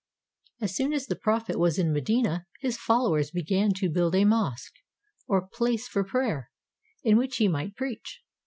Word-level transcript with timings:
As 0.59 0.75
soon 0.75 0.93
as 0.93 1.05
the 1.05 1.15
prophet 1.15 1.59
was 1.59 1.77
in 1.77 1.93
Medina, 1.93 2.47
his 2.59 2.75
followers 2.75 3.29
began 3.29 3.69
to 3.75 3.87
build 3.91 4.15
a 4.15 4.25
mosque, 4.25 4.73
or 5.27 5.47
place 5.47 5.87
for 5.87 6.03
prayer, 6.03 6.49
in 7.03 7.17
which 7.17 7.37
he 7.37 7.47
might 7.47 7.75
preach. 7.75 8.23